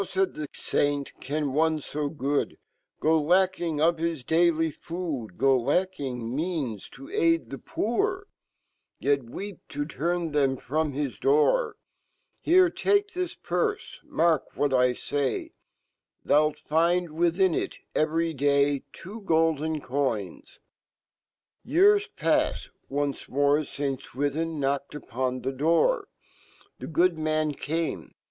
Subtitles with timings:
[0.01, 2.57] "Hw;"faid fhe Saint" can one/ fo good
[2.99, 8.25] Go lacking of his daily food; GO 1 acking means to aid fhe poor,
[8.99, 11.75] Yet weep toturnfhe/mfromhij door?
[12.39, 15.51] Here ;take fhi$ purie /Aarkwhat I fay
[16.25, 20.57] TTiou'lt find \vifhi nit, everv T \vo golden coins.'
[21.77, 26.05] Years paff ed; once moj aint5wifhin knocked upon fhe doo r.
[26.79, 28.15] The gd man came.